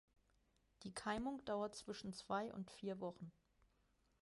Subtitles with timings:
[0.81, 3.31] Die Keimung dauert zwischen zwei und vier Wochen.